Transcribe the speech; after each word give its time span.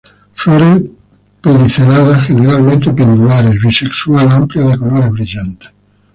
Flores 0.33 0.81
pediceladas, 1.43 2.25
generalmente 2.25 2.91
pendulares, 2.91 3.61
bisexual, 3.61 4.31
amplia 4.31 4.63
de 4.63 4.77
colores 4.79 5.11
brillantes. 5.11 5.71